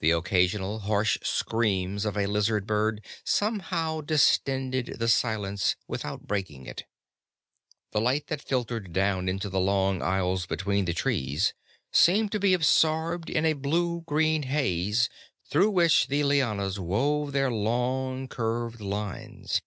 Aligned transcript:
The 0.00 0.10
occasional 0.10 0.80
harsh 0.80 1.16
screams 1.22 2.04
of 2.04 2.18
a 2.18 2.26
lizard 2.26 2.66
bird 2.66 3.02
somehow 3.24 4.02
distended 4.02 4.96
the 4.98 5.08
silence 5.08 5.74
without 5.86 6.26
breaking 6.26 6.66
it. 6.66 6.84
The 7.92 8.00
light 8.02 8.26
that 8.26 8.42
filtered 8.42 8.92
down 8.92 9.26
into 9.26 9.48
the 9.48 9.58
long 9.58 10.02
aisles 10.02 10.44
between 10.44 10.84
the 10.84 10.92
trees 10.92 11.54
seemed 11.90 12.30
to 12.32 12.38
be 12.38 12.52
absorbed 12.52 13.30
in 13.30 13.46
a 13.46 13.54
blue 13.54 14.02
green 14.02 14.42
haze 14.42 15.08
through 15.46 15.70
which 15.70 16.08
the 16.08 16.24
lianas 16.24 16.78
wove 16.78 17.32
their 17.32 17.50
long 17.50 18.28
curved 18.28 18.82
lines. 18.82 19.62